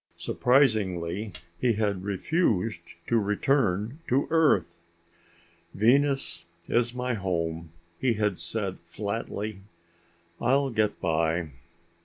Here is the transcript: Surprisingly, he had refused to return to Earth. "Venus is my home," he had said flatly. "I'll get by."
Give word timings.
Surprisingly, 0.17 1.31
he 1.59 1.73
had 1.73 2.03
refused 2.03 2.81
to 3.05 3.19
return 3.19 3.99
to 4.07 4.25
Earth. 4.31 4.79
"Venus 5.75 6.45
is 6.67 6.91
my 6.95 7.13
home," 7.13 7.71
he 7.99 8.13
had 8.13 8.39
said 8.39 8.79
flatly. 8.79 9.61
"I'll 10.41 10.71
get 10.71 10.99
by." 10.99 11.51